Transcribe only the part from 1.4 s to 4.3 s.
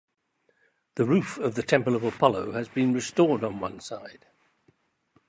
the temple of Apollo has been restored on one side.